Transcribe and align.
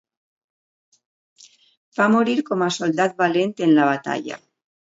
Va 1.99 2.09
morir 2.15 2.37
com 2.49 2.65
a 2.69 2.73
soldat 2.81 3.23
valent 3.23 3.55
en 3.67 3.75
la 3.81 3.87
batalla. 3.95 4.43